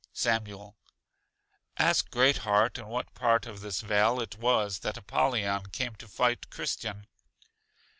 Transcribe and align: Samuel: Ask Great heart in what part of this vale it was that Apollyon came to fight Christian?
Samuel: 0.13 0.75
Ask 1.77 2.09
Great 2.09 2.37
heart 2.37 2.79
in 2.79 2.87
what 2.87 3.13
part 3.13 3.45
of 3.45 3.59
this 3.61 3.81
vale 3.81 4.19
it 4.19 4.35
was 4.35 4.79
that 4.79 4.97
Apollyon 4.97 5.67
came 5.67 5.93
to 5.97 6.07
fight 6.07 6.49
Christian? 6.49 7.05